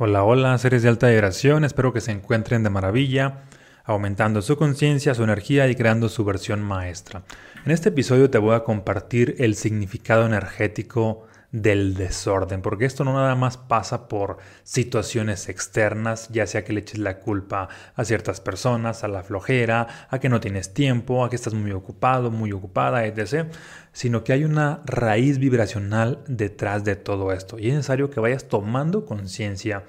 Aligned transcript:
Hola, 0.00 0.22
hola, 0.22 0.56
seres 0.58 0.84
de 0.84 0.88
alta 0.88 1.08
vibración, 1.08 1.64
espero 1.64 1.92
que 1.92 2.00
se 2.00 2.12
encuentren 2.12 2.62
de 2.62 2.70
maravilla, 2.70 3.42
aumentando 3.82 4.42
su 4.42 4.56
conciencia, 4.56 5.12
su 5.12 5.24
energía 5.24 5.66
y 5.66 5.74
creando 5.74 6.08
su 6.08 6.24
versión 6.24 6.62
maestra. 6.62 7.24
En 7.66 7.72
este 7.72 7.88
episodio 7.88 8.30
te 8.30 8.38
voy 8.38 8.54
a 8.54 8.62
compartir 8.62 9.34
el 9.40 9.56
significado 9.56 10.24
energético 10.24 11.26
del 11.50 11.94
desorden, 11.94 12.60
porque 12.60 12.84
esto 12.84 13.04
no 13.04 13.14
nada 13.14 13.34
más 13.34 13.56
pasa 13.56 14.06
por 14.06 14.36
situaciones 14.64 15.48
externas, 15.48 16.28
ya 16.28 16.46
sea 16.46 16.62
que 16.62 16.74
le 16.74 16.80
eches 16.80 16.98
la 16.98 17.20
culpa 17.20 17.68
a 17.94 18.04
ciertas 18.04 18.40
personas, 18.40 19.02
a 19.02 19.08
la 19.08 19.22
flojera, 19.22 20.08
a 20.10 20.18
que 20.18 20.28
no 20.28 20.40
tienes 20.40 20.74
tiempo, 20.74 21.24
a 21.24 21.30
que 21.30 21.36
estás 21.36 21.54
muy 21.54 21.72
ocupado, 21.72 22.30
muy 22.30 22.52
ocupada, 22.52 23.06
etc., 23.06 23.46
sino 23.92 24.24
que 24.24 24.34
hay 24.34 24.44
una 24.44 24.82
raíz 24.84 25.38
vibracional 25.38 26.22
detrás 26.28 26.84
de 26.84 26.96
todo 26.96 27.32
esto 27.32 27.58
y 27.58 27.68
es 27.68 27.74
necesario 27.74 28.10
que 28.10 28.20
vayas 28.20 28.44
tomando 28.48 29.06
conciencia 29.06 29.84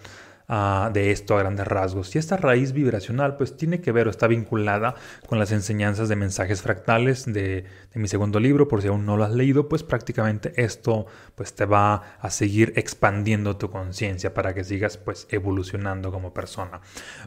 de 0.50 1.11
esto 1.11 1.36
a 1.36 1.39
grandes 1.39 1.68
rasgos. 1.68 2.16
Y 2.16 2.20
esta 2.20 2.35
raíz 2.35 2.73
vibracional 2.73 3.38
pues 3.38 3.55
tiene 3.55 3.81
que 3.81 3.91
ver 3.91 4.08
o 4.08 4.09
está 4.09 4.26
vinculada 4.26 4.95
con 5.27 5.38
las 5.38 5.52
enseñanzas 5.52 6.09
de 6.09 6.16
mensajes 6.16 6.63
fractales 6.63 7.25
de, 7.25 7.66
de, 7.94 7.99
mi 7.99 8.08
segundo 8.08 8.39
libro, 8.39 8.67
por 8.67 8.81
si 8.81 8.88
aún 8.88 9.05
no 9.05 9.16
lo 9.16 9.23
has 9.23 9.31
leído, 9.31 9.70
pues 9.70 9.84
prácticamente 9.84 10.53
esto 10.55 11.05
pues 11.35 11.53
te 11.53 11.66
va 11.66 12.17
a 12.20 12.31
seguir 12.31 12.73
expandiendo 12.75 13.58
tu 13.58 13.70
conciencia 13.70 14.34
para 14.34 14.55
que 14.55 14.63
sigas 14.63 14.98
pues 14.98 15.27
evolucionando 15.30 16.12
como 16.12 16.34
persona. 16.34 16.81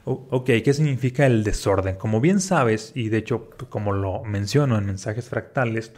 ok, 0.04 0.46
¿qué 0.64 0.74
significa 0.74 1.24
el 1.24 1.44
desorden? 1.44 1.94
Como 1.94 2.20
bien 2.20 2.40
sabes, 2.40 2.90
y 2.96 3.08
de 3.08 3.18
hecho 3.18 3.50
como 3.68 3.92
lo 3.92 4.24
menciono 4.24 4.76
en 4.76 4.86
mensajes 4.86 5.28
fractales, 5.28 5.92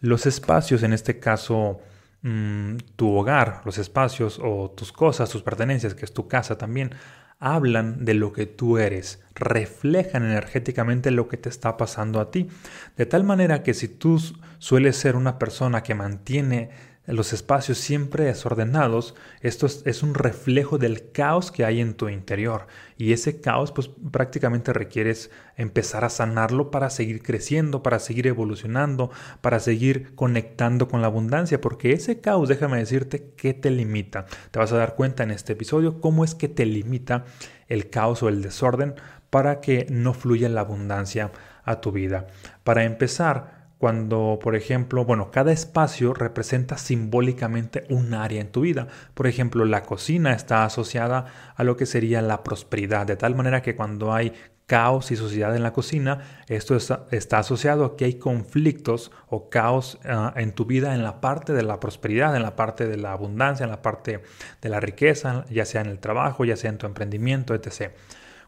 los 0.00 0.26
espacios 0.26 0.82
en 0.82 0.92
este 0.92 1.18
caso 1.18 1.80
Mm, 2.22 2.78
tu 2.96 3.16
hogar, 3.16 3.62
los 3.64 3.78
espacios 3.78 4.40
o 4.42 4.70
tus 4.70 4.92
cosas, 4.92 5.30
tus 5.30 5.42
pertenencias, 5.42 5.94
que 5.94 6.04
es 6.04 6.12
tu 6.12 6.26
casa 6.26 6.58
también, 6.58 6.90
hablan 7.38 8.04
de 8.04 8.14
lo 8.14 8.32
que 8.32 8.46
tú 8.46 8.78
eres, 8.78 9.22
reflejan 9.34 10.24
energéticamente 10.24 11.12
lo 11.12 11.28
que 11.28 11.36
te 11.36 11.48
está 11.48 11.76
pasando 11.76 12.20
a 12.20 12.30
ti. 12.30 12.48
De 12.96 13.06
tal 13.06 13.22
manera 13.22 13.62
que 13.62 13.74
si 13.74 13.86
tú 13.86 14.20
sueles 14.58 14.96
ser 14.96 15.14
una 15.14 15.38
persona 15.38 15.82
que 15.82 15.94
mantiene 15.94 16.70
los 17.08 17.32
espacios 17.32 17.78
siempre 17.78 18.24
desordenados, 18.24 19.14
esto 19.40 19.66
es, 19.66 20.02
un 20.02 20.14
reflejo 20.14 20.76
del 20.76 21.10
caos 21.10 21.50
que 21.50 21.64
hay 21.64 21.80
en 21.80 21.94
tu 21.94 22.08
interior. 22.08 22.66
Y 22.98 23.12
ese 23.12 23.40
caos, 23.40 23.72
pues 23.72 23.90
prácticamente 24.10 24.74
requieres 24.74 25.30
empezar 25.56 26.04
a 26.04 26.10
sanarlo 26.10 26.70
para 26.70 26.90
seguir 26.90 27.22
creciendo, 27.22 27.82
para 27.82 27.98
seguir 27.98 28.26
evolucionando, 28.26 29.10
para 29.40 29.58
seguir 29.58 30.14
conectando 30.14 30.86
con 30.88 31.00
la 31.00 31.06
abundancia, 31.06 31.60
porque 31.60 31.92
ese 31.92 32.20
caos, 32.20 32.48
déjame 32.48 32.76
decirte, 32.76 33.32
que 33.36 33.54
te 33.54 33.70
limita. 33.70 34.26
Te 34.50 34.58
vas 34.58 34.72
a 34.72 34.76
dar 34.76 34.94
cuenta 34.94 35.22
en 35.22 35.30
este 35.30 35.54
episodio 35.54 36.00
cómo 36.02 36.24
es 36.24 36.34
que 36.34 36.48
te 36.48 36.66
limita 36.66 37.24
el 37.68 37.88
caos 37.88 38.22
o 38.22 38.28
el 38.28 38.42
desorden 38.42 38.94
para 39.30 39.60
que 39.60 39.86
no 39.90 40.12
fluya 40.12 40.48
la 40.48 40.60
abundancia 40.60 41.32
a 41.64 41.80
tu 41.80 41.92
vida. 41.92 42.26
Para 42.64 42.84
empezar, 42.84 43.57
cuando, 43.78 44.40
por 44.42 44.56
ejemplo, 44.56 45.04
bueno, 45.04 45.30
cada 45.30 45.52
espacio 45.52 46.12
representa 46.12 46.76
simbólicamente 46.78 47.84
un 47.88 48.12
área 48.12 48.40
en 48.40 48.50
tu 48.50 48.62
vida. 48.62 48.88
Por 49.14 49.28
ejemplo, 49.28 49.64
la 49.64 49.82
cocina 49.82 50.32
está 50.32 50.64
asociada 50.64 51.26
a 51.54 51.62
lo 51.62 51.76
que 51.76 51.86
sería 51.86 52.20
la 52.20 52.42
prosperidad, 52.42 53.06
de 53.06 53.16
tal 53.16 53.36
manera 53.36 53.62
que 53.62 53.76
cuando 53.76 54.12
hay 54.12 54.32
caos 54.66 55.12
y 55.12 55.16
suciedad 55.16 55.56
en 55.56 55.62
la 55.62 55.72
cocina, 55.72 56.44
esto 56.48 56.76
está, 56.76 57.38
asociado 57.38 57.84
a 57.84 57.96
que 57.96 58.04
hay 58.04 58.14
conflictos 58.14 59.10
o 59.28 59.48
caos 59.48 59.98
ah, 60.04 60.34
en 60.36 60.52
tu 60.52 60.66
vida 60.66 60.94
en 60.94 61.02
la 61.02 61.22
parte 61.22 61.54
de 61.54 61.62
la 61.62 61.80
prosperidad, 61.80 62.36
en 62.36 62.42
la 62.42 62.54
parte 62.54 62.86
de 62.86 62.98
la 62.98 63.12
abundancia, 63.12 63.64
en 63.64 63.70
la 63.70 63.80
parte 63.80 64.20
de 64.60 64.68
la 64.68 64.78
riqueza, 64.78 65.46
ya 65.50 65.64
sea 65.64 65.80
en 65.80 65.86
el 65.86 66.00
trabajo, 66.00 66.44
ya 66.44 66.56
sea 66.56 66.68
en 66.68 66.78
tu 66.78 66.86
emprendimiento, 66.86 67.54
etc. 67.54 67.92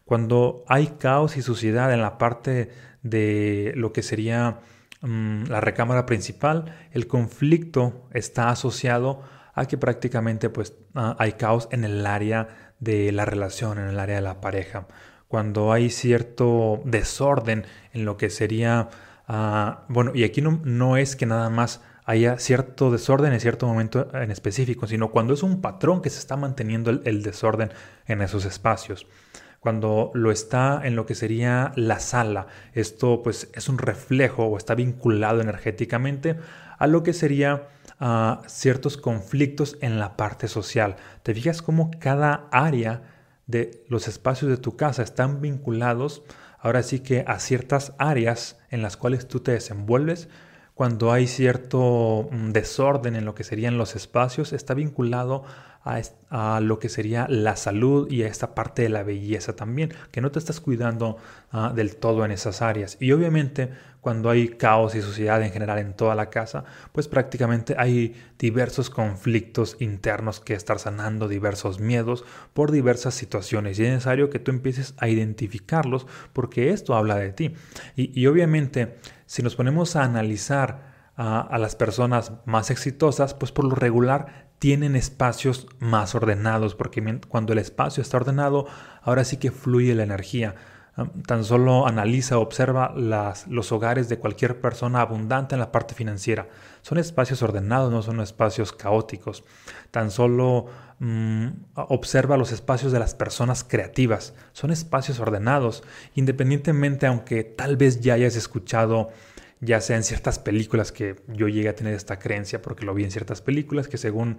Cuando 0.04 0.64
hay 0.68 0.88
caos 0.98 1.38
y 1.38 1.42
suciedad 1.42 1.90
en 1.94 2.02
la 2.02 2.18
parte 2.18 2.70
de 3.02 3.72
lo 3.76 3.94
que 3.94 4.02
sería 4.02 4.58
Mm, 5.02 5.44
la 5.48 5.60
recámara 5.60 6.04
principal, 6.04 6.74
el 6.92 7.06
conflicto 7.06 8.08
está 8.12 8.50
asociado 8.50 9.22
a 9.54 9.66
que 9.66 9.78
prácticamente 9.78 10.50
pues, 10.50 10.74
ah, 10.94 11.16
hay 11.18 11.32
caos 11.32 11.68
en 11.70 11.84
el 11.84 12.04
área 12.06 12.48
de 12.80 13.10
la 13.12 13.24
relación, 13.24 13.78
en 13.78 13.88
el 13.88 13.98
área 13.98 14.16
de 14.16 14.22
la 14.22 14.40
pareja. 14.40 14.88
Cuando 15.26 15.72
hay 15.72 15.90
cierto 15.90 16.82
desorden 16.84 17.64
en 17.92 18.04
lo 18.04 18.16
que 18.16 18.30
sería, 18.30 18.90
ah, 19.26 19.84
bueno, 19.88 20.12
y 20.14 20.24
aquí 20.24 20.42
no, 20.42 20.60
no 20.64 20.96
es 20.96 21.16
que 21.16 21.26
nada 21.26 21.48
más 21.48 21.80
haya 22.04 22.38
cierto 22.38 22.90
desorden 22.90 23.32
en 23.32 23.40
cierto 23.40 23.66
momento 23.66 24.08
en 24.14 24.30
específico, 24.30 24.86
sino 24.86 25.10
cuando 25.10 25.32
es 25.32 25.42
un 25.42 25.60
patrón 25.62 26.02
que 26.02 26.10
se 26.10 26.18
está 26.18 26.36
manteniendo 26.36 26.90
el 26.90 27.22
desorden 27.22 27.72
en 28.06 28.20
esos 28.20 28.44
espacios 28.44 29.06
cuando 29.60 30.10
lo 30.14 30.32
está 30.32 30.80
en 30.82 30.96
lo 30.96 31.06
que 31.06 31.14
sería 31.14 31.72
la 31.76 32.00
sala. 32.00 32.46
Esto 32.72 33.22
pues 33.22 33.50
es 33.54 33.68
un 33.68 33.78
reflejo 33.78 34.46
o 34.46 34.56
está 34.56 34.74
vinculado 34.74 35.40
energéticamente 35.40 36.36
a 36.78 36.86
lo 36.86 37.02
que 37.02 37.12
sería 37.12 37.68
ah, 38.00 38.42
ciertos 38.46 38.96
conflictos 38.96 39.76
en 39.82 39.98
la 39.98 40.16
parte 40.16 40.48
social. 40.48 40.96
Te 41.22 41.34
fijas 41.34 41.62
cómo 41.62 41.90
cada 42.00 42.48
área 42.50 43.02
de 43.46 43.84
los 43.88 44.08
espacios 44.08 44.50
de 44.50 44.56
tu 44.56 44.76
casa 44.76 45.02
están 45.02 45.40
vinculados 45.40 46.22
ahora 46.60 46.82
sí 46.82 47.00
que 47.00 47.24
a 47.26 47.38
ciertas 47.38 47.94
áreas 47.98 48.58
en 48.70 48.82
las 48.82 48.96
cuales 48.96 49.26
tú 49.28 49.40
te 49.40 49.52
desenvuelves. 49.52 50.28
Cuando 50.80 51.12
hay 51.12 51.26
cierto 51.26 52.30
mm, 52.32 52.52
desorden 52.52 53.14
en 53.14 53.26
lo 53.26 53.34
que 53.34 53.44
serían 53.44 53.76
los 53.76 53.96
espacios, 53.96 54.54
está 54.54 54.72
vinculado 54.72 55.44
a, 55.84 56.60
lo 56.60 56.78
que 56.78 56.88
sería 56.88 57.26
la 57.28 57.56
salud 57.56 58.10
y 58.10 58.22
a 58.22 58.28
esta 58.28 58.54
parte 58.54 58.80
de 58.80 58.88
la 58.88 59.02
belleza 59.02 59.54
también, 59.54 59.92
que 60.10 60.22
no 60.22 60.30
te 60.30 60.38
estás 60.38 60.58
cuidando 60.58 61.18
ah, 61.52 61.74
del 61.76 61.96
todo 61.96 62.24
en 62.24 62.30
esas 62.30 62.62
áreas. 62.62 62.96
Y 62.98 63.12
obviamente 63.12 63.68
cuando 64.00 64.30
hay 64.30 64.48
caos 64.48 64.94
y 64.94 65.02
suciedad 65.02 65.42
en 65.42 65.52
general 65.52 65.78
en 65.78 65.94
toda 65.94 66.14
la 66.14 66.30
casa, 66.30 66.64
pues 66.92 67.08
prácticamente 67.08 67.74
hay 67.78 68.14
diversos 68.38 68.90
conflictos 68.90 69.76
internos 69.78 70.40
que 70.40 70.54
estar 70.54 70.78
sanando, 70.78 71.28
diversos 71.28 71.80
miedos 71.80 72.24
por 72.54 72.72
diversas 72.72 73.14
situaciones. 73.14 73.78
Y 73.78 73.84
es 73.84 73.90
necesario 73.90 74.30
que 74.30 74.38
tú 74.38 74.50
empieces 74.50 74.94
a 74.98 75.08
identificarlos 75.08 76.06
porque 76.32 76.70
esto 76.70 76.94
habla 76.94 77.16
de 77.16 77.32
ti. 77.32 77.54
Y, 77.96 78.26
obviamente, 78.26 78.98
si 79.26 79.42
nos 79.42 79.56
ponemos 79.56 79.96
a 79.96 80.04
analizar 80.04 80.90
a 81.16 81.58
las 81.58 81.76
personas 81.76 82.32
más 82.46 82.70
exitosas, 82.70 83.34
pues 83.34 83.52
por 83.52 83.66
lo 83.66 83.74
regular 83.74 84.48
tienen 84.58 84.96
espacios 84.96 85.66
más 85.78 86.14
ordenados, 86.14 86.74
porque 86.74 87.20
cuando 87.28 87.52
el 87.52 87.58
espacio 87.58 88.02
está 88.02 88.18
ordenado, 88.18 88.66
ahora 89.02 89.24
sí 89.24 89.36
que 89.36 89.50
fluye 89.50 89.94
la 89.94 90.02
energía. 90.02 90.54
Tan 91.26 91.44
solo 91.44 91.86
analiza, 91.86 92.38
observa 92.38 92.92
los 92.94 93.72
hogares 93.72 94.08
de 94.08 94.18
cualquier 94.18 94.60
persona 94.60 95.00
abundante 95.00 95.54
en 95.54 95.60
la 95.60 95.72
parte 95.72 95.94
financiera. 95.94 96.48
Son 96.82 96.98
espacios 96.98 97.42
ordenados, 97.42 97.92
no 97.92 98.02
son 98.02 98.20
espacios 98.20 98.72
caóticos. 98.72 99.44
Tan 99.90 100.10
solo 100.10 100.66
mm, 100.98 101.46
observa 101.74 102.36
los 102.36 102.52
espacios 102.52 102.92
de 102.92 102.98
las 102.98 103.14
personas 103.14 103.64
creativas. 103.64 104.34
Son 104.52 104.70
espacios 104.70 105.20
ordenados, 105.20 105.84
independientemente, 106.14 107.06
aunque 107.06 107.44
tal 107.44 107.76
vez 107.76 108.00
ya 108.00 108.14
hayas 108.14 108.36
escuchado 108.36 109.10
ya 109.60 109.80
sea 109.80 109.96
en 109.96 110.04
ciertas 110.04 110.38
películas 110.38 110.90
que 110.90 111.16
yo 111.28 111.46
llegué 111.46 111.68
a 111.68 111.74
tener 111.74 111.94
esta 111.94 112.18
creencia 112.18 112.62
porque 112.62 112.86
lo 112.86 112.94
vi 112.94 113.04
en 113.04 113.10
ciertas 113.10 113.42
películas 113.42 113.88
que 113.88 113.98
según 113.98 114.38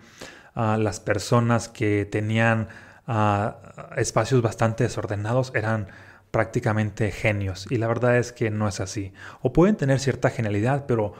ah, 0.55 0.77
las 0.79 0.99
personas 0.99 1.69
que 1.69 2.05
tenían 2.05 2.69
ah, 3.05 3.91
espacios 3.97 4.41
bastante 4.41 4.83
desordenados 4.83 5.51
eran 5.53 5.87
prácticamente 6.31 7.11
genios 7.11 7.67
y 7.69 7.77
la 7.77 7.87
verdad 7.87 8.17
es 8.17 8.31
que 8.31 8.49
no 8.49 8.67
es 8.67 8.79
así. 8.79 9.13
O 9.41 9.53
pueden 9.53 9.75
tener 9.75 9.99
cierta 9.99 10.29
genialidad 10.29 10.85
pero 10.87 11.13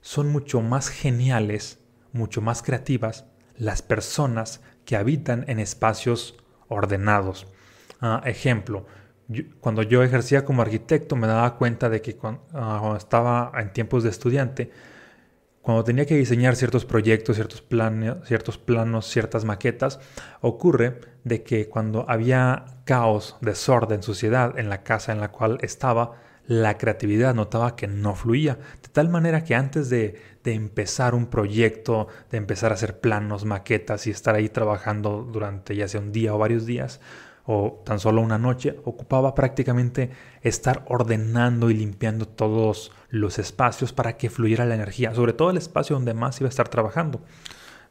son 0.00 0.30
mucho 0.30 0.60
más 0.60 0.88
geniales 0.88 1.78
mucho 2.12 2.40
más 2.40 2.62
creativas 2.62 3.26
las 3.56 3.82
personas 3.82 4.62
que 4.84 4.96
habitan 4.96 5.44
en 5.48 5.60
espacios 5.60 6.36
ordenados. 6.68 7.46
Ah, 8.00 8.22
ejemplo 8.24 8.86
cuando 9.60 9.82
yo 9.82 10.02
ejercía 10.02 10.44
como 10.44 10.62
arquitecto 10.62 11.16
me 11.16 11.26
daba 11.26 11.56
cuenta 11.56 11.88
de 11.88 12.02
que 12.02 12.12
ah, 12.12 12.78
cuando, 12.82 12.96
estaba 12.96 13.52
en 13.56 13.72
tiempos 13.72 14.02
de 14.02 14.10
estudiante, 14.10 14.70
cuando 15.62 15.84
tenía 15.84 16.06
que 16.06 16.16
diseñar 16.16 16.56
ciertos 16.56 16.86
proyectos, 16.86 17.36
ciertos, 17.36 17.60
planos, 18.58 19.06
ciertas 19.06 19.44
maquetas, 19.44 20.00
ocurre 20.40 21.00
de 21.24 21.42
que 21.42 21.68
cuando 21.68 22.08
había 22.08 22.64
caos, 22.84 23.36
desorden, 23.42 24.02
suciedad 24.02 24.58
en 24.58 24.70
la 24.70 24.82
casa 24.82 25.12
en 25.12 25.20
la 25.20 25.30
cual 25.30 25.58
estaba, 25.60 26.12
la 26.46 26.78
creatividad 26.78 27.34
notaba 27.34 27.76
que 27.76 27.86
no 27.86 28.14
fluía. 28.14 28.58
De 28.82 28.88
tal 28.90 29.10
manera 29.10 29.44
que 29.44 29.54
antes 29.54 29.90
de, 29.90 30.20
de, 30.42 30.54
empezar 30.54 31.14
un 31.14 31.26
proyecto, 31.26 32.08
de 32.30 32.38
empezar 32.38 32.72
a 32.72 32.74
hacer 32.74 32.98
planos, 32.98 33.44
maquetas 33.44 34.06
y 34.06 34.10
estar 34.10 34.34
ahí 34.34 34.48
trabajando 34.48 35.28
durante 35.30 35.76
ya 35.76 35.86
sea 35.88 36.00
un 36.00 36.10
día 36.10 36.34
o 36.34 36.38
varios 36.38 36.64
días, 36.64 37.00
o 37.52 37.82
tan 37.84 37.98
solo 37.98 38.22
una 38.22 38.38
noche, 38.38 38.78
ocupaba 38.84 39.34
prácticamente 39.34 40.10
estar 40.40 40.84
ordenando 40.86 41.68
y 41.68 41.74
limpiando 41.74 42.28
todos 42.28 42.92
los 43.08 43.40
espacios 43.40 43.92
para 43.92 44.16
que 44.16 44.30
fluyera 44.30 44.64
la 44.64 44.76
energía, 44.76 45.12
sobre 45.16 45.32
todo 45.32 45.50
el 45.50 45.56
espacio 45.56 45.96
donde 45.96 46.14
más 46.14 46.40
iba 46.40 46.46
a 46.46 46.50
estar 46.50 46.68
trabajando, 46.68 47.22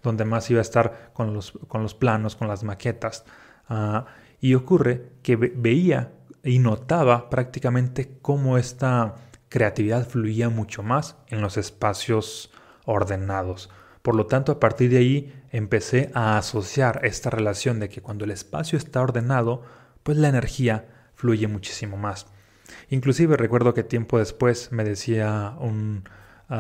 donde 0.02 0.24
más 0.24 0.50
iba 0.50 0.60
a 0.60 0.62
estar 0.62 1.12
con 1.12 1.34
los, 1.34 1.52
con 1.68 1.84
los 1.84 1.94
planos, 1.94 2.38
con 2.38 2.48
las 2.48 2.64
maquetas. 2.64 3.26
Ah, 3.68 4.06
y 4.40 4.54
ocurre 4.54 5.12
que 5.24 5.36
veía 5.36 6.14
y 6.42 6.60
notaba 6.60 7.30
prácticamente 7.30 8.18
cómo 8.22 8.58
esta 8.58 9.16
creatividad 9.50 10.08
fluía 10.08 10.48
mucho 10.48 10.84
más 10.84 11.18
en 11.28 11.42
los 11.42 11.58
espacios 11.58 12.50
ordenados. 12.86 13.70
Por 14.02 14.16
lo 14.16 14.26
tanto, 14.28 14.52
a 14.52 14.60
partir 14.60 14.90
de 14.90 14.98
ahí 14.98 15.34
empecé 15.52 16.12
a 16.14 16.38
asociar 16.38 17.02
esta 17.04 17.30
relación 17.30 17.80
de 17.80 17.90
que 17.90 18.02
cuando 18.02 18.26
el 18.26 18.32
espacio 18.32 18.78
está 18.78 19.02
ordenado, 19.02 19.64
pues 20.04 20.18
la 20.18 20.30
energía 20.30 20.86
fluye 21.16 21.48
muchísimo 21.48 21.98
más. 21.98 22.28
Inclusive 22.90 23.36
recuerdo 23.36 23.74
que 23.74 23.84
tiempo 23.84 24.20
después 24.20 24.72
me 24.72 24.84
decía 24.84 25.56
un, 25.60 26.04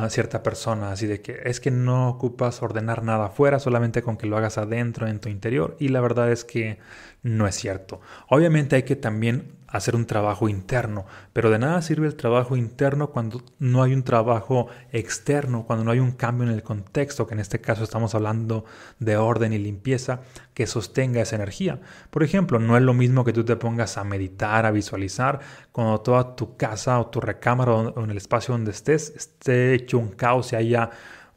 cierta 0.09 0.43
persona 0.43 0.91
así 0.91 1.07
de 1.07 1.21
que 1.21 1.39
es 1.45 1.59
que 1.59 1.71
no 1.71 2.09
ocupas 2.09 2.61
ordenar 2.61 3.03
nada 3.03 3.27
afuera, 3.27 3.59
solamente 3.59 4.03
con 4.03 4.17
que 4.17 4.27
lo 4.27 4.37
hagas 4.37 4.57
adentro, 4.57 5.07
en 5.07 5.19
tu 5.19 5.29
interior, 5.29 5.75
y 5.79 5.87
la 5.87 6.01
verdad 6.01 6.31
es 6.31 6.45
que 6.45 6.77
no 7.23 7.47
es 7.47 7.55
cierto. 7.55 7.99
Obviamente 8.27 8.75
hay 8.75 8.83
que 8.83 8.95
también 8.95 9.58
hacer 9.71 9.95
un 9.95 10.05
trabajo 10.05 10.49
interno, 10.49 11.05
pero 11.33 11.49
de 11.49 11.59
nada 11.59 11.81
sirve 11.81 12.07
el 12.07 12.15
trabajo 12.15 12.57
interno 12.57 13.09
cuando 13.11 13.41
no 13.59 13.83
hay 13.83 13.93
un 13.93 14.03
trabajo 14.03 14.67
externo, 14.91 15.65
cuando 15.65 15.85
no 15.85 15.91
hay 15.91 15.99
un 15.99 16.11
cambio 16.11 16.47
en 16.47 16.53
el 16.53 16.63
contexto, 16.63 17.27
que 17.27 17.35
en 17.35 17.39
este 17.39 17.61
caso 17.61 17.83
estamos 17.83 18.15
hablando 18.15 18.65
de 18.99 19.17
orden 19.17 19.53
y 19.53 19.59
limpieza, 19.59 20.21
que 20.53 20.67
sostenga 20.67 21.21
esa 21.21 21.35
energía. 21.35 21.79
Por 22.09 22.23
ejemplo, 22.23 22.59
no 22.59 22.75
es 22.77 22.83
lo 22.83 22.93
mismo 22.93 23.23
que 23.23 23.33
tú 23.33 23.45
te 23.45 23.55
pongas 23.55 23.97
a 23.97 24.03
meditar, 24.03 24.65
a 24.65 24.71
visualizar, 24.71 25.39
cuando 25.71 26.01
toda 26.01 26.35
tu 26.35 26.57
casa 26.57 26.99
o 26.99 27.07
tu 27.07 27.21
recámara 27.21 27.73
o 27.73 28.03
en 28.03 28.09
el 28.09 28.17
espacio 28.17 28.53
donde 28.53 28.71
estés 28.71 29.13
esté 29.15 29.73
hecho 29.73 29.97
un 29.97 30.09
caos 30.09 30.51
y 30.51 30.55
haya 30.55 30.89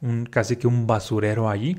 un, 0.03 0.25
casi 0.25 0.57
que 0.57 0.67
un 0.67 0.85
basurero 0.85 1.49
allí, 1.49 1.77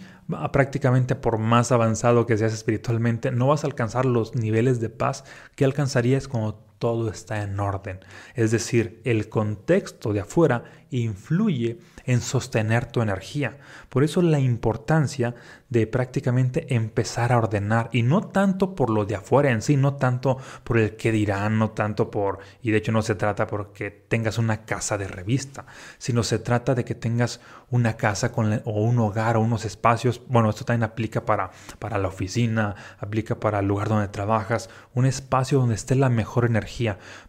prácticamente 0.51 1.15
por 1.15 1.39
más 1.39 1.71
avanzado 1.71 2.27
que 2.27 2.39
seas 2.39 2.55
espiritualmente, 2.55 3.31
no 3.31 3.49
vas 3.49 3.65
a 3.65 3.67
alcanzar 3.67 4.07
los 4.07 4.35
niveles 4.35 4.81
de 4.81 4.89
paz 4.89 5.25
que 5.55 5.65
alcanzarías 5.65 6.27
cuando 6.27 6.65
todo 6.85 7.09
está 7.09 7.41
en 7.43 7.59
orden. 7.61 8.01
Es 8.35 8.51
decir, 8.51 9.01
el 9.05 9.31
contexto 9.31 10.13
de 10.13 10.21
afuera 10.21 10.65
influye 10.91 11.79
en 12.05 12.21
sostener 12.21 12.87
tu 12.87 13.01
energía. 13.01 13.57
Por 13.89 14.05
eso 14.05 14.21
la 14.21 14.39
importancia 14.39 15.35
de 15.69 15.87
prácticamente 15.87 16.75
empezar 16.75 17.33
a 17.33 17.39
ordenar 17.39 17.89
y 17.93 18.03
no 18.03 18.29
tanto 18.29 18.75
por 18.75 18.91
lo 18.91 19.05
de 19.05 19.17
afuera 19.17 19.51
en 19.51 19.63
sí, 19.63 19.77
no 19.77 19.95
tanto 19.95 20.39
por 20.63 20.79
el 20.79 20.97
que 20.97 21.11
dirán, 21.11 21.59
no 21.59 21.71
tanto 21.71 22.11
por, 22.11 22.39
y 22.63 22.71
de 22.71 22.79
hecho 22.79 22.93
no 22.93 23.03
se 23.03 23.17
trata 23.17 23.47
porque 23.47 23.91
tengas 23.91 24.39
una 24.39 24.67
casa 24.67 24.99
de 24.99 25.09
revista, 25.09 25.67
sino 25.99 26.23
se 26.23 26.39
trata 26.39 26.75
de 26.75 26.85
que 26.85 26.95
tengas 26.95 27.41
una 27.71 27.97
casa 27.97 28.31
con, 28.31 28.63
o 28.65 28.83
un 28.83 28.99
hogar 29.01 29.37
o 29.37 29.41
unos 29.41 29.65
espacios, 29.65 30.21
bueno, 30.29 30.51
esto 30.51 30.65
también 30.65 30.85
aplica 30.85 31.25
para, 31.25 31.51
para 31.81 31.99
la 31.99 32.09
oficina, 32.09 32.77
aplica 32.99 33.41
para 33.41 33.59
el 33.59 33.67
lugar 33.67 33.89
donde 33.89 34.09
trabajas, 34.09 34.71
un 34.95 35.07
espacio 35.07 35.59
donde 35.59 35.75
esté 35.75 35.97
la 35.97 36.09
mejor 36.09 36.45
energía, 36.45 36.74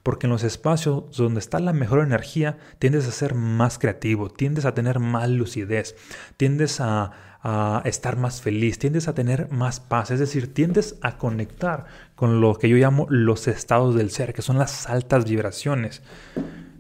porque 0.03 0.27
en 0.27 0.31
los 0.31 0.43
espacios 0.43 1.15
donde 1.15 1.39
está 1.39 1.59
la 1.59 1.73
mejor 1.73 1.99
energía 1.99 2.57
tiendes 2.79 3.07
a 3.07 3.11
ser 3.11 3.35
más 3.35 3.77
creativo, 3.79 4.29
tiendes 4.29 4.65
a 4.65 4.73
tener 4.73 4.99
más 4.99 5.29
lucidez, 5.29 5.95
tiendes 6.37 6.79
a, 6.79 7.11
estar 7.83 8.17
más 8.17 8.41
feliz, 8.41 8.79
tiendes 8.79 9.07
a 9.07 9.13
tener 9.13 9.51
más 9.51 9.79
paz, 9.79 10.09
es 10.09 10.19
decir, 10.19 10.51
tiendes 10.51 10.97
a 11.03 11.19
conectar 11.19 11.85
con 12.15 12.41
lo 12.41 12.55
que 12.55 12.69
yo 12.69 12.75
llamo 12.75 13.05
los 13.07 13.47
estados 13.47 13.93
del 13.93 14.09
ser, 14.09 14.33
que 14.33 14.41
son 14.41 14.57
las 14.57 14.89
altas 14.89 15.25
vibraciones. 15.29 16.01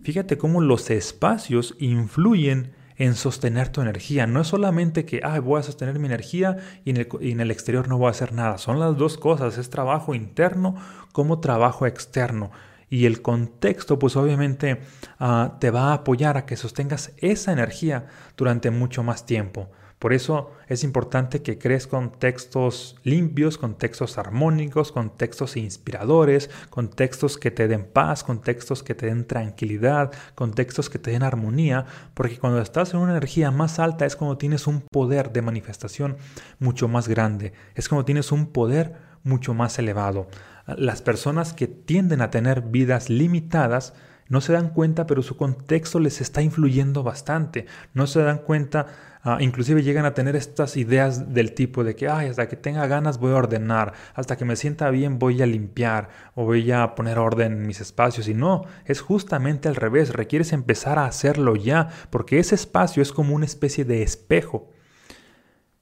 Fíjate 0.01 0.39
cómo 0.39 0.61
los 0.61 0.89
espacios 0.89 1.75
influyen 1.77 2.71
en 2.97 3.15
sostener 3.15 3.69
tu 3.69 3.81
energía. 3.81 4.27
No 4.27 4.41
es 4.41 4.47
solamente 4.47 5.05
que 5.05 5.21
ah, 5.23 5.39
voy 5.39 5.59
a 5.59 5.63
sostener 5.63 5.99
mi 5.99 6.07
energía 6.07 6.57
y 6.83 6.91
en, 6.91 7.39
el, 7.39 7.51
exterior 7.51 7.87
no 7.87 7.97
voy 7.97 8.07
a 8.07 8.11
hacer 8.11 8.33
nada. 8.33 8.57
Son 8.57 8.79
las 8.79 8.97
dos 8.97 9.17
cosas. 9.17 9.57
Es 9.57 9.69
trabajo 9.69 10.15
interno 10.15 10.75
como 11.11 11.39
trabajo 11.39 11.85
externo 11.85 12.51
y 12.89 13.05
el 13.05 13.21
contexto 13.21 13.97
pues 13.97 14.15
obviamente 14.15 14.81
ah, 15.19 15.57
te 15.59 15.71
va 15.71 15.89
a 15.89 15.93
apoyar 15.93 16.37
a 16.37 16.45
que 16.45 16.55
sostengas 16.55 17.13
esa 17.17 17.51
energía 17.51 18.07
durante 18.37 18.71
mucho 18.71 19.03
más 19.03 19.25
tiempo. 19.25 19.69
Por 19.99 20.13
eso 20.13 20.51
es 20.67 20.83
importante 20.83 21.41
que 21.41 21.57
crees 21.57 21.87
contextos 21.87 22.97
limpios, 23.03 23.57
contextos 23.57 24.17
armónicos, 24.17 24.91
contextos 24.91 25.55
inspiradores, 25.55 26.49
contextos 26.69 27.37
que 27.37 27.49
te 27.49 27.67
den 27.67 27.85
paz, 27.85 28.23
contextos 28.23 28.83
que 28.83 28.93
te 28.93 29.05
den 29.05 29.25
tranquilidad, 29.25 30.11
contextos 30.35 30.89
que 30.89 30.99
te 30.99 31.11
den 31.11 31.23
armonía, 31.23 31.85
porque 32.13 32.37
cuando 32.37 32.61
estás 32.61 32.93
en 32.93 32.99
una 32.99 33.13
energía 33.13 33.51
más 33.51 33.79
alta 33.79 34.05
es 34.05 34.17
cuando 34.17 34.37
tienes 34.37 34.67
un 34.67 34.81
poder 34.81 35.31
de 35.31 35.41
manifestación 35.41 36.17
mucho 36.59 36.89
más 36.89 37.07
grande, 37.07 37.53
es 37.73 37.87
como 37.87 38.03
tienes 38.03 38.33
un 38.33 38.47
poder 38.47 38.95
mucho 39.23 39.53
más 39.53 39.79
elevado. 39.79 40.27
Las 40.67 41.01
personas 41.01 41.53
que 41.53 41.67
tienden 41.67 42.21
a 42.21 42.31
tener 42.31 42.61
vidas 42.61 43.09
limitadas 43.09 43.93
no 44.27 44.41
se 44.41 44.53
dan 44.53 44.69
cuenta, 44.69 45.05
pero 45.05 45.21
su 45.21 45.37
contexto 45.37 45.99
les 45.99 46.19
está 46.19 46.41
influyendo 46.41 47.03
bastante. 47.03 47.67
No 47.93 48.07
se 48.07 48.23
dan 48.23 48.39
cuenta, 48.39 48.87
ah, 49.21 49.37
inclusive 49.39 49.83
llegan 49.83 50.05
a 50.05 50.15
tener 50.15 50.35
estas 50.35 50.77
ideas 50.77 51.33
del 51.33 51.53
tipo 51.53 51.83
de 51.83 51.95
que, 51.95 52.07
hasta 52.07 52.47
que 52.47 52.55
tenga 52.55 52.87
ganas 52.87 53.19
voy 53.19 53.33
a 53.33 53.35
ordenar, 53.35 53.93
hasta 54.15 54.35
que 54.35 54.45
me 54.45 54.55
sienta 54.55 54.89
bien 54.89 55.19
voy 55.19 55.41
a 55.43 55.45
limpiar 55.45 56.09
o 56.33 56.45
voy 56.45 56.71
a 56.71 56.95
poner 56.95 57.19
orden 57.19 57.53
en 57.53 57.67
mis 57.67 57.81
espacios. 57.81 58.27
Y 58.27 58.33
no, 58.33 58.65
es 58.85 58.99
justamente 58.99 59.67
al 59.67 59.75
revés, 59.75 60.13
requieres 60.13 60.53
empezar 60.53 60.97
a 60.97 61.05
hacerlo 61.05 61.55
ya, 61.55 61.89
porque 62.09 62.39
ese 62.39 62.55
espacio 62.55 63.03
es 63.03 63.11
como 63.11 63.35
una 63.35 63.45
especie 63.45 63.85
de 63.85 64.01
espejo. 64.01 64.71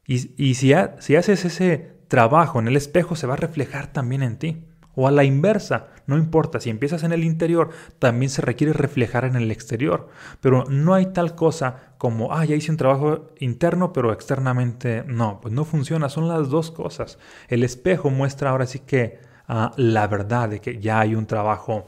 Y, 0.05 0.17
si, 0.55 0.73
si 0.99 1.15
haces 1.15 1.45
ese 1.45 1.95
trabajo 2.09 2.59
en 2.59 2.67
el 2.67 2.75
espejo, 2.75 3.15
se 3.15 3.25
va 3.25 3.35
a 3.35 3.37
reflejar 3.37 3.93
también 3.93 4.21
en 4.21 4.37
ti. 4.37 4.65
O 4.95 5.07
a 5.07 5.11
la 5.11 5.23
inversa, 5.23 5.87
no 6.05 6.17
importa, 6.17 6.59
si 6.59 6.69
empiezas 6.69 7.03
en 7.03 7.13
el 7.13 7.23
interior, 7.23 7.69
también 7.99 8.29
se 8.29 8.41
requiere 8.41 8.73
reflejar 8.73 9.25
en 9.25 9.35
el 9.35 9.51
exterior. 9.51 10.09
Pero 10.41 10.65
no 10.69 10.93
hay 10.93 11.07
tal 11.07 11.35
cosa 11.35 11.93
como, 11.97 12.33
ah, 12.33 12.45
ya 12.45 12.55
hice 12.55 12.71
un 12.71 12.77
trabajo 12.77 13.29
interno, 13.39 13.93
pero 13.93 14.11
externamente 14.11 15.03
no, 15.07 15.39
pues 15.41 15.53
no 15.53 15.65
funciona, 15.65 16.09
son 16.09 16.27
las 16.27 16.49
dos 16.49 16.71
cosas. 16.71 17.17
El 17.47 17.63
espejo 17.63 18.09
muestra 18.09 18.49
ahora 18.49 18.65
sí 18.65 18.79
que 18.79 19.19
ah, 19.47 19.71
la 19.77 20.07
verdad 20.07 20.49
de 20.49 20.61
que 20.61 20.79
ya 20.79 20.99
hay 20.99 21.15
un 21.15 21.25
trabajo 21.25 21.87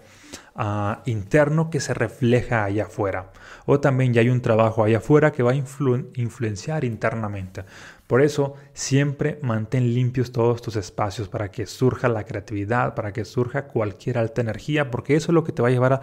ah, 0.55 1.01
interno 1.05 1.69
que 1.69 1.79
se 1.79 1.93
refleja 1.93 2.63
allá 2.63 2.85
afuera. 2.85 3.31
O 3.65 3.79
también 3.79 4.13
ya 4.13 4.21
hay 4.21 4.29
un 4.29 4.41
trabajo 4.41 4.83
allá 4.83 4.97
afuera 4.97 5.31
que 5.31 5.43
va 5.43 5.51
a 5.51 5.55
influenciar 5.55 6.83
internamente. 6.83 7.65
Por 8.07 8.21
eso 8.21 8.53
siempre 8.73 9.39
mantén 9.41 9.93
limpios 9.93 10.31
todos 10.31 10.61
tus 10.61 10.75
espacios 10.75 11.27
para 11.27 11.49
que 11.49 11.65
surja 11.65 12.07
la 12.07 12.23
creatividad, 12.23 12.93
para 12.93 13.11
que 13.11 13.25
surja 13.25 13.67
cualquier 13.67 14.19
alta 14.19 14.41
energía, 14.41 14.91
porque 14.91 15.15
eso 15.15 15.31
es 15.31 15.33
lo 15.33 15.43
que 15.43 15.51
te 15.51 15.63
va 15.63 15.69
a 15.69 15.71
llevar 15.71 16.01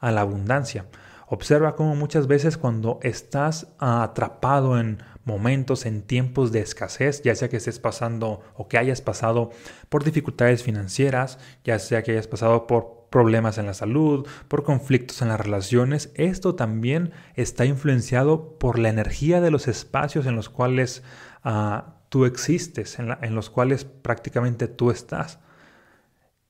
a, 0.00 0.10
la 0.10 0.20
abundancia. 0.20 0.86
Observa 1.28 1.76
cómo 1.76 1.94
muchas 1.94 2.26
veces 2.26 2.58
cuando 2.58 2.98
estás 3.02 3.68
atrapado 3.78 4.78
en 4.78 5.02
momentos, 5.24 5.86
en 5.86 6.02
tiempos 6.02 6.52
de 6.52 6.60
escasez, 6.60 7.22
ya 7.22 7.34
sea 7.34 7.48
que 7.48 7.56
estés 7.56 7.78
pasando 7.78 8.42
o 8.54 8.68
que 8.68 8.76
hayas 8.76 9.00
pasado 9.00 9.50
por 9.88 10.04
dificultades 10.04 10.62
financieras, 10.62 11.38
ya 11.64 11.78
sea 11.78 12.02
que 12.02 12.12
hayas 12.12 12.26
pasado 12.26 12.66
por 12.66 12.99
problemas 13.10 13.58
en 13.58 13.66
la 13.66 13.74
salud, 13.74 14.26
por 14.48 14.62
conflictos 14.62 15.20
en 15.20 15.28
las 15.28 15.40
relaciones, 15.40 16.12
esto 16.14 16.54
también 16.54 17.12
está 17.34 17.64
influenciado 17.64 18.58
por 18.58 18.78
la 18.78 18.88
energía 18.88 19.40
de 19.40 19.50
los 19.50 19.68
espacios 19.68 20.26
en 20.26 20.36
los 20.36 20.48
cuales 20.48 21.02
tú 22.08 22.24
existes, 22.24 22.98
en, 22.98 23.34
los 23.34 23.50
cuales 23.50 23.84
prácticamente 23.84 24.68
tú 24.68 24.90
estás. 24.90 25.38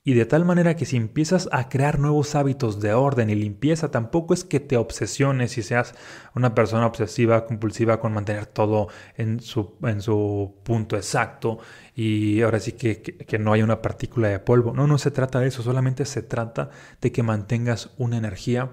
Y 0.02 0.14
de 0.14 0.24
tal 0.24 0.46
manera 0.46 0.76
que 0.76 0.86
si 0.86 0.96
empiezas 0.96 1.48
a 1.52 1.68
crear 1.68 1.98
nuevos 1.98 2.34
hábitos 2.34 2.80
de 2.80 2.94
orden 2.94 3.28
y 3.28 3.34
limpieza, 3.34 3.90
tampoco 3.90 4.32
es 4.32 4.44
que 4.44 4.58
te 4.58 4.78
obsesiones 4.78 5.58
y 5.58 5.62
seas 5.62 5.94
una 6.34 6.54
persona 6.54 6.86
obsesiva, 6.86 7.44
compulsiva 7.44 8.00
con 8.00 8.14
mantener 8.14 8.46
todo 8.46 8.88
en 9.18 9.40
su, 9.40 9.74
en 9.82 10.00
su 10.00 10.54
punto 10.62 10.96
exacto 10.96 11.58
y 11.94 12.40
ahora 12.40 12.60
sí 12.60 12.72
que, 12.72 13.02
que, 13.02 13.38
no 13.38 13.52
hay 13.52 13.62
una 13.62 13.82
partícula 13.82 14.28
de 14.28 14.38
polvo. 14.38 14.72
No, 14.72 14.86
no 14.86 14.96
se 14.96 15.10
trata 15.10 15.38
de 15.38 15.48
eso, 15.48 15.62
solamente 15.62 16.06
se 16.06 16.22
trata 16.22 16.70
de 17.02 17.12
que 17.12 17.22
mantengas 17.22 17.90
una 17.98 18.16
energía 18.16 18.70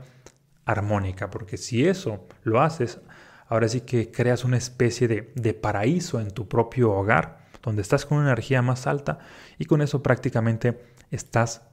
armónica, 0.64 1.30
porque 1.30 1.58
si 1.58 1.86
eso 1.86 2.26
lo 2.44 2.62
haces, 2.62 3.00
ahora 3.50 3.68
sí 3.68 3.82
que 3.82 4.12
creas 4.12 4.46
una 4.46 4.58
especie 4.58 5.10
de, 5.10 5.34
de 5.36 5.54
paraíso 5.54 6.22
en 6.22 6.32
tu 6.32 6.48
propio 6.48 6.92
hogar, 6.92 7.47
donde 7.68 7.82
estás 7.82 8.06
con 8.06 8.20
una 8.20 8.28
energía 8.28 8.62
más 8.62 8.88
alta 8.88 9.20
y 9.58 9.66
con 9.66 9.82
eso 9.82 10.02
prácticamente 10.02 10.86
estás 11.12 11.64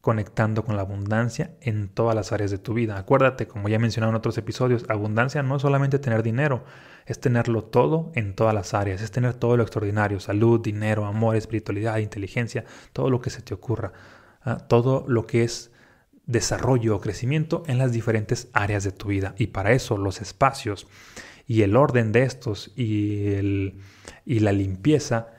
conectando 0.00 0.64
con 0.64 0.76
la 0.76 0.82
abundancia 0.82 1.50
en 1.60 1.90
todas 1.90 2.14
las 2.16 2.32
áreas 2.32 2.50
de 2.50 2.56
tu 2.56 2.72
vida. 2.72 2.96
Acuérdate, 2.96 3.46
como 3.46 3.68
ya 3.68 3.76
he 3.76 3.78
mencionado 3.78 4.10
en 4.10 4.16
otros 4.16 4.38
episodios, 4.38 4.86
abundancia 4.88 5.42
no 5.42 5.56
es 5.56 5.62
solamente 5.62 5.98
tener 5.98 6.22
dinero, 6.22 6.64
es 7.04 7.20
tenerlo 7.20 7.64
todo 7.64 8.12
en 8.14 8.34
todas 8.34 8.54
las 8.54 8.72
áreas, 8.72 9.02
es 9.02 9.10
tener 9.10 9.34
todo 9.34 9.58
lo 9.58 9.62
extraordinario, 9.62 10.20
salud, 10.20 10.58
dinero, 10.58 11.04
amor, 11.04 11.36
espiritualidad, 11.36 11.98
inteligencia, 11.98 12.64
todo 12.94 13.10
lo 13.10 13.20
que 13.20 13.28
se 13.28 13.42
te 13.42 13.52
ocurra, 13.52 13.92
¿ah? 14.44 14.56
todo 14.56 15.04
lo 15.06 15.26
que 15.26 15.44
es 15.44 15.70
desarrollo 16.24 16.96
o 16.96 17.00
crecimiento 17.00 17.62
en 17.66 17.76
las 17.76 17.92
diferentes 17.92 18.48
áreas 18.54 18.84
de 18.84 18.92
tu 18.92 19.08
vida. 19.08 19.34
Y 19.36 19.48
para 19.48 19.72
eso 19.72 19.98
los 19.98 20.22
espacios 20.22 20.86
y 21.46 21.60
el 21.60 21.76
orden 21.76 22.10
de 22.12 22.22
estos 22.22 22.72
y, 22.74 23.34
el, 23.34 23.74
y 24.24 24.40
la 24.40 24.52
limpieza 24.52 25.31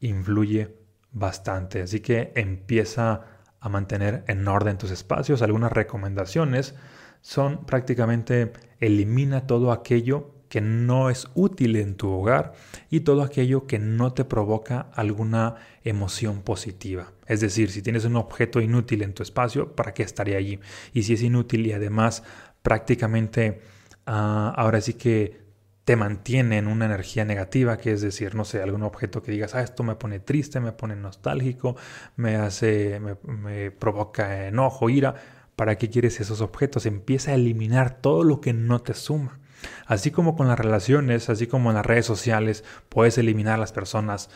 influye 0.00 0.76
bastante. 1.12 1.82
Así 1.82 2.00
que 2.00 2.32
empieza 2.34 3.22
a 3.60 3.68
mantener 3.68 4.24
en 4.28 4.46
orden 4.46 4.78
tus 4.78 4.90
espacios. 4.90 5.42
Algunas 5.42 5.72
recomendaciones 5.72 6.74
son 7.20 7.64
prácticamente 7.66 8.52
elimina 8.80 9.46
todo 9.46 9.72
aquello 9.72 10.32
que 10.48 10.60
no 10.60 11.10
es 11.10 11.28
útil 11.34 11.76
en 11.76 11.96
tu 11.96 12.08
hogar 12.08 12.52
y 12.88 13.00
todo 13.00 13.22
aquello 13.22 13.66
que 13.66 13.78
no 13.78 14.12
te 14.12 14.24
provoca 14.24 14.88
alguna 14.94 15.56
emoción 15.82 16.42
positiva. 16.42 17.12
Es 17.26 17.40
decir, 17.40 17.70
si 17.70 17.82
tienes 17.82 18.04
un 18.04 18.16
objeto 18.16 18.60
inútil 18.60 19.02
en 19.02 19.12
tu 19.12 19.22
espacio, 19.22 19.74
¿para 19.74 19.92
qué 19.92 20.04
estaría 20.04 20.38
allí? 20.38 20.60
Y 20.92 21.02
si 21.02 21.14
es 21.14 21.22
inútil 21.22 21.66
y 21.66 21.72
además 21.72 22.22
prácticamente 22.62 23.60
ah, 24.06 24.54
ahora 24.56 24.80
sí 24.80 24.94
que 24.94 25.45
te 25.86 25.94
mantiene 25.94 26.58
en 26.58 26.66
una 26.66 26.86
energía 26.86 27.24
negativa, 27.24 27.78
que 27.78 27.92
es 27.92 28.00
decir, 28.00 28.34
no 28.34 28.44
sé, 28.44 28.60
algún 28.60 28.82
objeto 28.82 29.22
que 29.22 29.30
digas, 29.30 29.54
ah, 29.54 29.62
esto 29.62 29.84
me 29.84 29.94
pone 29.94 30.18
triste, 30.18 30.58
me 30.58 30.72
pone 30.72 30.96
nostálgico, 30.96 31.76
me 32.16 32.34
hace, 32.34 32.98
me, 32.98 33.16
me 33.22 33.70
provoca 33.70 34.48
enojo, 34.48 34.90
ira. 34.90 35.14
¿Para 35.54 35.78
qué 35.78 35.88
quieres 35.88 36.18
esos 36.18 36.40
objetos? 36.40 36.86
Empieza 36.86 37.30
a 37.30 37.34
eliminar 37.34 38.00
todo 38.00 38.24
lo 38.24 38.40
que 38.40 38.52
no 38.52 38.80
te 38.82 38.94
suma. 38.94 39.38
Así 39.86 40.10
como 40.10 40.34
con 40.34 40.48
las 40.48 40.58
relaciones, 40.58 41.30
así 41.30 41.46
como 41.46 41.70
en 41.70 41.76
las 41.76 41.86
redes 41.86 42.04
sociales, 42.04 42.64
puedes 42.88 43.16
eliminar 43.16 43.60
las 43.60 43.70
personas 43.70 44.28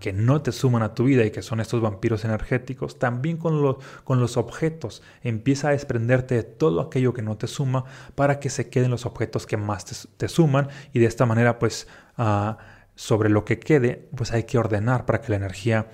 que 0.00 0.12
no 0.12 0.42
te 0.42 0.50
suman 0.50 0.82
a 0.82 0.94
tu 0.94 1.04
vida 1.04 1.24
y 1.24 1.30
que 1.30 1.42
son 1.42 1.60
estos 1.60 1.80
vampiros 1.80 2.24
energéticos, 2.24 2.98
también 2.98 3.36
con, 3.36 3.78
con 4.02 4.20
los 4.20 4.36
objetos. 4.36 5.02
Empieza 5.22 5.68
a 5.68 5.72
desprenderte 5.72 6.34
de 6.34 6.42
todo 6.42 6.80
aquello 6.80 7.12
que 7.14 7.22
no 7.22 7.36
te 7.36 7.46
suma 7.46 7.84
para 8.14 8.40
que 8.40 8.50
se 8.50 8.68
queden 8.68 8.90
los 8.90 9.06
objetos 9.06 9.46
que 9.46 9.56
más 9.56 10.08
te, 10.16 10.28
suman 10.28 10.68
y 10.92 10.98
de 10.98 11.06
esta 11.06 11.26
manera 11.26 11.58
pues 11.58 11.86
ah, 12.18 12.58
sobre 12.96 13.28
lo 13.28 13.44
que 13.44 13.60
quede 13.60 14.08
pues 14.16 14.32
hay 14.32 14.44
que 14.44 14.58
ordenar 14.58 15.06
para 15.06 15.20
que 15.20 15.30
la 15.30 15.36
energía 15.36 15.86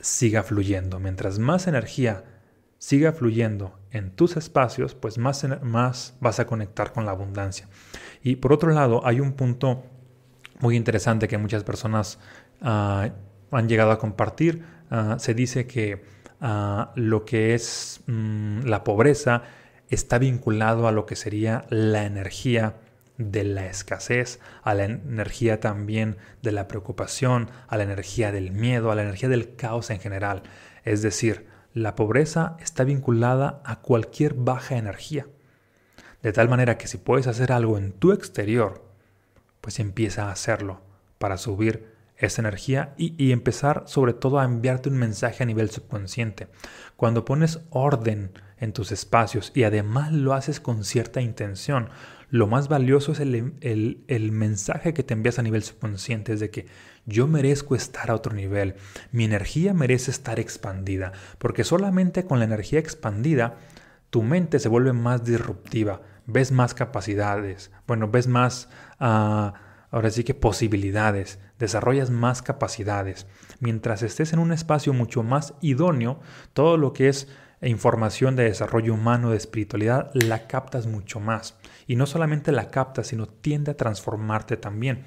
siga 0.00 0.42
fluyendo. 0.42 0.98
Mientras 0.98 1.38
más 1.38 1.68
energía 1.68 2.24
siga 2.78 3.12
fluyendo 3.12 3.78
en 3.90 4.10
tus 4.10 4.36
espacios, 4.36 4.94
pues 4.94 5.18
más, 5.18 5.46
más 5.62 6.14
vas 6.20 6.40
a 6.40 6.46
conectar 6.46 6.92
con 6.92 7.06
la 7.06 7.12
abundancia. 7.12 7.68
Y 8.22 8.36
por 8.36 8.52
otro 8.52 8.70
lado, 8.70 9.06
hay 9.06 9.20
un 9.20 9.32
punto 9.32 9.84
muy 10.60 10.76
interesante 10.76 11.28
que 11.28 11.38
muchas 11.38 11.64
personas 11.64 12.18
ah, 12.62 13.10
han 13.50 13.68
llegado 13.68 13.90
a 13.90 13.98
compartir. 13.98 14.64
Ah, 14.90 15.16
se 15.18 15.34
dice 15.34 15.66
que 15.66 16.04
ah, 16.40 16.92
lo 16.94 17.24
que 17.24 17.54
es 17.54 18.00
mm, 18.06 18.62
la 18.64 18.84
pobreza 18.84 19.42
está 19.88 20.18
vinculado 20.18 20.88
a 20.88 20.92
lo 20.92 21.06
que 21.06 21.16
sería 21.16 21.66
la 21.70 22.04
energía 22.04 22.76
de 23.18 23.44
la 23.44 23.66
escasez, 23.66 24.40
a 24.62 24.74
la 24.74 24.84
energía 24.84 25.60
también 25.60 26.16
de 26.42 26.52
la 26.52 26.68
preocupación, 26.68 27.50
a 27.68 27.76
la 27.76 27.84
energía 27.84 28.32
del 28.32 28.52
miedo, 28.52 28.90
a 28.90 28.94
la 28.94 29.02
energía 29.02 29.28
del 29.28 29.56
caos 29.56 29.90
en 29.90 30.00
general. 30.00 30.42
Es 30.84 31.02
decir, 31.02 31.46
la 31.72 31.94
pobreza 31.94 32.56
está 32.60 32.84
vinculada 32.84 33.62
a 33.64 33.80
cualquier 33.80 34.34
baja 34.34 34.76
energía. 34.76 35.26
De 36.22 36.32
tal 36.32 36.48
manera 36.48 36.78
que 36.78 36.88
si 36.88 36.98
puedes 36.98 37.26
hacer 37.26 37.52
algo 37.52 37.78
en 37.78 37.92
tu 37.92 38.12
exterior, 38.12 38.84
pues 39.60 39.78
empieza 39.78 40.28
a 40.28 40.32
hacerlo 40.32 40.80
para 41.18 41.38
subir 41.38 41.95
esa 42.18 42.42
energía 42.42 42.94
y, 42.96 43.32
empezar 43.32 43.84
sobre 43.86 44.14
todo 44.14 44.38
a 44.38 44.44
enviarte 44.44 44.88
un 44.88 44.96
mensaje 44.96 45.42
a 45.42 45.46
nivel 45.46 45.70
subconsciente. 45.70 46.48
Cuando 46.96 47.24
pones 47.24 47.60
orden 47.70 48.32
en 48.58 48.72
tus 48.72 48.92
espacios 48.92 49.52
y 49.54 49.64
además 49.64 50.12
lo 50.12 50.32
haces 50.32 50.60
con 50.60 50.84
cierta 50.84 51.20
intención, 51.20 51.90
lo 52.30 52.46
más 52.46 52.68
valioso 52.68 53.12
es 53.12 53.20
el, 53.20 53.54
el, 53.60 54.32
mensaje 54.32 54.94
que 54.94 55.02
te 55.02 55.14
envías 55.14 55.38
a 55.38 55.42
nivel 55.42 55.62
subconsciente, 55.62 56.32
es 56.32 56.40
de 56.40 56.50
que 56.50 56.66
yo 57.04 57.28
merezco 57.28 57.76
estar 57.76 58.10
a 58.10 58.14
otro 58.14 58.34
nivel, 58.34 58.74
mi 59.12 59.24
energía 59.24 59.74
merece 59.74 60.10
estar 60.10 60.40
expandida, 60.40 61.12
porque 61.38 61.62
solamente 61.62 62.24
con 62.24 62.38
la 62.38 62.46
energía 62.46 62.80
expandida 62.80 63.58
tu 64.10 64.22
mente 64.22 64.58
se 64.58 64.68
vuelve 64.68 64.92
más 64.92 65.24
disruptiva, 65.24 66.02
ves 66.26 66.50
más 66.50 66.74
capacidades, 66.74 67.70
bueno, 67.86 68.08
ves 68.08 68.26
más, 68.26 68.68
uh, 69.00 69.52
ahora 69.96 70.10
sí 70.10 70.24
que 70.24 70.34
posibilidades, 70.34 71.38
desarrollas 71.58 72.10
más 72.10 72.42
capacidades. 72.42 73.26
Mientras 73.60 74.02
estés 74.02 74.34
en 74.34 74.40
un 74.40 74.52
espacio 74.52 74.92
mucho 74.92 75.22
más 75.22 75.54
idóneo, 75.62 76.20
todo 76.52 76.76
lo 76.76 76.92
que 76.92 77.08
es 77.08 77.28
información 77.62 78.36
de 78.36 78.44
desarrollo 78.44 78.92
humano, 78.92 79.30
de 79.30 79.38
espiritualidad, 79.38 80.10
la 80.12 80.48
captas 80.48 80.86
mucho 80.86 81.18
más. 81.18 81.56
Y 81.86 81.96
no 81.96 82.04
solamente 82.04 82.52
la 82.52 82.68
captas, 82.68 83.06
sino 83.06 83.26
tiende 83.26 83.70
a 83.70 83.76
transformarte 83.78 84.58
también. 84.58 85.04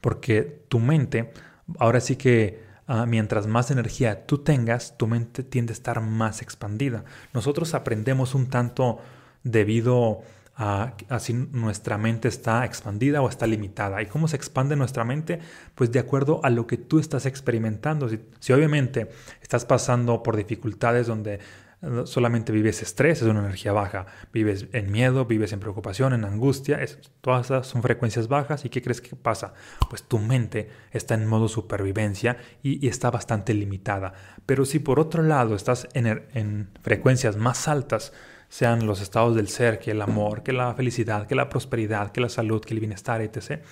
Porque 0.00 0.64
tu 0.66 0.80
mente, 0.80 1.32
ahora 1.78 2.00
sí 2.00 2.16
que 2.16 2.64
ah, 2.88 3.06
mientras 3.06 3.46
más 3.46 3.70
energía 3.70 4.26
tú 4.26 4.38
tengas, 4.38 4.98
tu 4.98 5.06
mente 5.06 5.44
tiende 5.44 5.70
a 5.70 5.74
estar 5.74 6.00
más 6.00 6.42
expandida. 6.42 7.04
Nosotros 7.32 7.72
aprendemos 7.72 8.34
un 8.34 8.48
tanto 8.48 8.98
debido 9.44 10.22
así 10.56 11.34
nuestra 11.34 11.98
mente 11.98 12.28
está 12.28 12.64
expandida 12.64 13.20
o 13.20 13.28
está 13.28 13.46
limitada. 13.46 14.00
¿Y 14.00 14.06
cómo 14.06 14.26
se 14.26 14.36
expande 14.36 14.74
nuestra 14.74 15.04
mente? 15.04 15.40
Pues 15.74 15.92
de 15.92 15.98
acuerdo 15.98 16.40
a 16.42 16.50
lo 16.50 16.66
que 16.66 16.78
tú 16.78 16.98
estás 16.98 17.26
experimentando. 17.26 18.08
Si, 18.40 18.52
obviamente 18.52 19.10
estás 19.42 19.66
pasando 19.66 20.22
por 20.22 20.36
dificultades 20.36 21.08
donde 21.08 21.40
eh, 21.82 22.02
solamente 22.06 22.52
vives 22.52 22.80
estrés, 22.80 23.20
es 23.20 23.28
una 23.28 23.40
energía 23.40 23.72
baja. 23.72 24.06
Vives 24.32 24.68
en 24.72 24.90
miedo, 24.90 25.26
vives 25.26 25.52
en 25.52 25.60
preocupación, 25.60 26.14
en 26.14 26.24
angustia. 26.24 26.80
todas 27.20 27.46
esas 27.46 27.66
son 27.66 27.82
frecuencias 27.82 28.26
bajas. 28.26 28.64
¿Y 28.64 28.70
qué 28.70 28.80
crees 28.80 29.02
que 29.02 29.14
pasa? 29.14 29.52
Pues 29.90 30.04
tu 30.04 30.18
mente 30.18 30.70
está 30.90 31.12
en 31.12 31.26
modo 31.26 31.48
supervivencia 31.48 32.38
y, 32.62 32.88
está 32.88 33.10
bastante 33.10 33.52
limitada. 33.52 34.14
Pero 34.46 34.64
si 34.64 34.78
por 34.78 35.00
otro 35.00 35.22
lado 35.22 35.54
estás 35.54 35.86
en 35.92 36.70
frecuencias 36.80 37.36
más 37.36 37.68
altas, 37.68 38.14
sean 38.48 38.86
los 38.86 39.00
estados 39.00 39.34
del 39.34 39.48
ser, 39.48 39.78
que 39.78 39.90
el 39.90 40.02
amor, 40.02 40.42
que 40.42 40.52
la 40.52 40.74
felicidad, 40.74 41.26
que 41.26 41.34
la 41.34 41.48
prosperidad, 41.48 42.12
que 42.12 42.20
la 42.20 42.28
salud, 42.28 42.60
que 42.60 42.74
el 42.74 42.80
bienestar, 42.80 43.20
etc., 43.20 43.62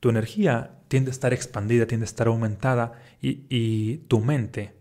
tu 0.00 0.08
energía 0.08 0.78
tiende 0.88 1.10
a 1.10 1.12
estar 1.12 1.32
expandida, 1.32 1.86
tiende 1.86 2.04
a 2.04 2.08
estar 2.08 2.26
aumentada 2.26 2.92
y, 3.20 3.98
tu 4.08 4.20
mente 4.20 4.74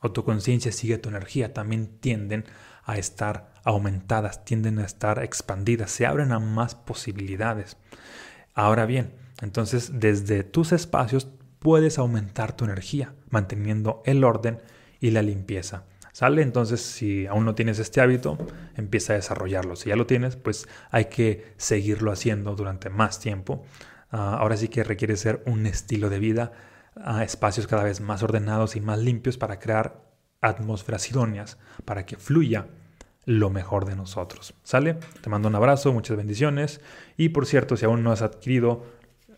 o 0.00 0.10
tu 0.10 0.24
conciencia 0.24 0.72
sigue 0.72 0.98
tu 0.98 1.08
energía, 1.08 1.54
también 1.54 1.98
tienden 2.00 2.44
a 2.84 2.98
estar 2.98 3.54
aumentadas, 3.64 4.44
tienden 4.44 4.78
a 4.78 4.84
estar 4.84 5.22
expandidas, 5.22 5.90
se 5.90 6.04
abren 6.04 6.32
a 6.32 6.40
más 6.40 6.74
posibilidades. 6.74 7.78
Ahora 8.52 8.84
bien, 8.84 9.14
entonces 9.40 9.92
desde 9.94 10.44
tus 10.44 10.72
espacios 10.72 11.28
puedes 11.60 11.98
aumentar 11.98 12.54
tu 12.54 12.64
energía, 12.64 13.14
manteniendo 13.30 14.02
el 14.04 14.22
orden 14.22 14.60
y 15.00 15.12
la 15.12 15.22
limpieza. 15.22 15.84
¿Sale? 16.14 16.42
Entonces, 16.42 16.80
si 16.80 17.26
aún 17.26 17.44
no 17.44 17.56
tienes 17.56 17.80
este 17.80 18.00
hábito, 18.00 18.38
empieza 18.76 19.14
a 19.14 19.16
desarrollarlo. 19.16 19.74
Si 19.74 19.88
ya 19.88 19.96
lo 19.96 20.06
tienes, 20.06 20.36
pues 20.36 20.68
hay 20.92 21.06
que 21.06 21.54
seguirlo 21.56 22.12
haciendo 22.12 22.54
durante 22.54 22.88
más 22.88 23.18
tiempo. 23.18 23.64
Ah, 24.12 24.36
ahora 24.38 24.56
sí 24.56 24.68
que 24.68 24.84
requiere 24.84 25.16
ser 25.16 25.42
un 25.44 25.66
estilo 25.66 26.10
de 26.10 26.20
vida, 26.20 26.52
a 26.94 27.24
espacios 27.24 27.66
cada 27.66 27.82
vez 27.82 28.00
más 28.00 28.22
ordenados 28.22 28.76
y 28.76 28.80
más 28.80 29.00
limpios 29.00 29.38
para 29.38 29.58
crear 29.58 30.04
atmósferas 30.40 31.10
idóneas, 31.10 31.58
para 31.84 32.06
que 32.06 32.16
fluya 32.16 32.68
lo 33.24 33.50
mejor 33.50 33.84
de 33.84 33.96
nosotros. 33.96 34.54
¿Sale? 34.62 35.00
Te 35.20 35.28
mando 35.28 35.48
un 35.48 35.56
abrazo, 35.56 35.92
muchas 35.92 36.16
bendiciones. 36.16 36.80
Y 37.16 37.30
por 37.30 37.44
cierto, 37.44 37.76
si 37.76 37.86
aún 37.86 38.04
no 38.04 38.12
has 38.12 38.22
adquirido 38.22 38.86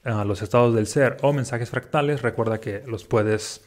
ah, 0.04 0.26
los 0.26 0.42
estados 0.42 0.75
del 0.75 0.87
ser 0.87 1.16
o 1.23 1.33
mensajes 1.33 1.71
fractales, 1.71 2.21
recuerda 2.21 2.61
que 2.61 2.83
los 2.87 3.06
puedes 3.06 3.66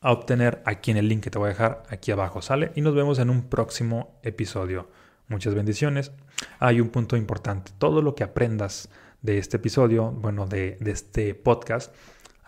a 0.00 0.12
obtener 0.12 0.62
aquí 0.64 0.90
en 0.90 0.96
el 0.96 1.08
link 1.08 1.22
que 1.22 1.30
te 1.30 1.38
voy 1.38 1.46
a 1.46 1.50
dejar 1.50 1.82
aquí 1.90 2.10
abajo, 2.10 2.40
¿sale? 2.40 2.72
Y 2.74 2.80
nos 2.80 2.94
vemos 2.94 3.18
en 3.18 3.28
un 3.28 3.42
próximo 3.48 4.18
episodio. 4.22 4.88
Muchas 5.28 5.54
bendiciones. 5.54 6.12
Hay 6.58 6.80
un 6.80 6.88
punto 6.88 7.16
importante. 7.16 7.72
Todo 7.78 8.00
lo 8.00 8.14
que 8.14 8.24
aprendas 8.24 8.88
de 9.20 9.38
este 9.38 9.58
episodio, 9.58 10.10
bueno, 10.10 10.46
de, 10.46 10.78
este 10.86 11.34
podcast, 11.34 11.94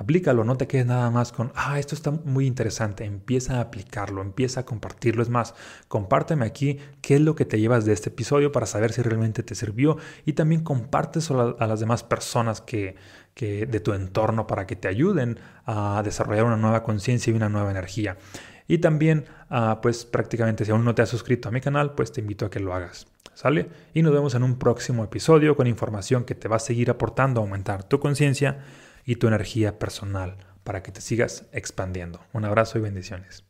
aplícalo, 0.03 0.45
no 0.45 0.57
te 0.57 0.67
quedes 0.67 0.87
nada 0.87 1.11
más 1.11 1.33
con, 1.33 1.53
ah, 1.55 1.79
esto 1.79 1.95
está 1.95 2.11
muy 2.11 2.47
interesante, 2.47 3.05
empieza 3.05 3.57
a 3.57 3.61
aplicarlo, 3.61 4.21
empieza 4.21 4.61
a 4.61 4.65
compartirlo. 4.65 5.23
Es 5.23 5.29
más, 5.29 5.55
compárteme 5.89 6.45
aquí 6.45 6.79
qué 7.01 7.15
es 7.15 7.21
lo 7.21 7.35
que 7.35 7.45
te 7.45 7.61
llevas 7.61 7.85
de 7.85 7.93
este 7.93 8.11
episodio 8.11 8.53
para 8.53 8.67
saber 8.67 8.93
si 8.93 9.03
realmente 9.03 9.43
te 9.43 9.55
sirvió 9.55 9.97
y 10.27 10.35
también 10.35 10.63
compartes 10.63 11.31
a 11.31 11.67
las 11.67 11.81
demás 11.81 12.03
personas 12.03 12.61
que, 12.61 12.97
que, 13.35 13.67
de 13.67 13.81
tu 13.81 13.93
entorno 13.95 14.47
para 14.47 14.67
que 14.67 14.77
te 14.77 14.89
ayuden 14.89 15.39
a 15.67 16.03
desarrollar 16.05 16.45
una 16.45 16.57
nueva 16.57 16.83
conciencia 16.83 17.33
y 17.33 17.37
una 17.37 17.49
nueva 17.49 17.71
energía. 17.71 18.19
Y 18.69 18.79
también, 18.79 19.25
ah, 19.51 19.81
pues 19.83 20.05
prácticamente 20.05 20.65
si 20.65 20.71
aún 20.71 20.85
no 20.85 20.95
te 20.95 21.03
has 21.03 21.09
suscrito 21.09 21.49
a 21.49 21.53
mi 21.53 21.61
canal, 21.61 21.95
pues 21.95 22.13
te 22.13 22.21
invito 22.21 22.47
a 22.47 22.51
que 22.51 22.61
lo 22.61 22.75
hagas. 22.75 23.07
¿Sale? 23.35 23.71
Y 23.95 24.03
nos 24.03 24.13
vemos 24.13 24.35
en 24.35 24.43
un 24.43 24.59
próximo 24.59 25.05
episodio 25.05 25.57
con 25.57 25.67
información 25.67 26.25
que 26.25 26.35
te 26.35 26.49
va 26.49 26.57
a 26.57 26.59
seguir 26.59 26.91
aportando 26.91 27.41
a 27.41 27.45
aumentar 27.45 27.83
tu 27.83 27.99
conciencia 27.99 28.59
y 29.05 29.17
tu 29.17 29.29
energía 29.29 29.79
personal 29.79 30.37
para 30.65 30.83
que 30.83 30.93
te 30.93 31.01
sigas 31.01 31.47
expandiendo. 31.53 32.21
Un 32.33 32.45
abrazo 32.45 32.79
y 32.79 32.83
bendiciones. 32.83 33.45